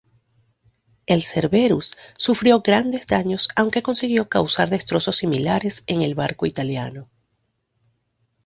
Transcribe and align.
El 1.05 1.21
"Cerberus" 1.21 1.95
sufrió 2.17 2.61
grandes 2.63 3.05
daños 3.05 3.47
aunque 3.55 3.83
consiguió 3.83 4.29
causar 4.29 4.71
destrozos 4.71 5.17
similares 5.17 5.83
en 5.85 6.01
el 6.01 6.15
barco 6.15 6.47
italiano. 6.47 7.07